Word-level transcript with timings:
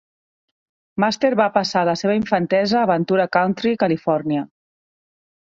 Master 1.03 1.29
va 1.39 1.45
passar 1.57 1.83
la 1.89 1.95
seva 2.03 2.15
infantesa 2.21 2.81
a 2.81 2.87
Ventura 2.93 3.29
Country, 3.39 3.75
Califòrnia. 3.85 4.49